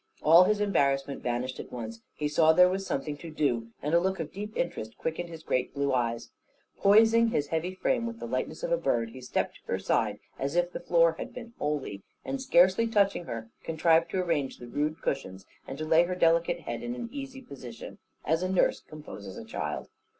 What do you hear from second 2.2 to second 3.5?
saw there was something to